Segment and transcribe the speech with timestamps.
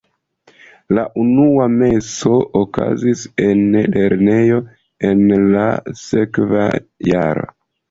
[0.97, 4.59] La unua meso okazis en lernejo
[5.13, 5.23] en
[5.55, 5.69] la
[6.03, 6.67] sekva
[7.13, 7.49] jaro.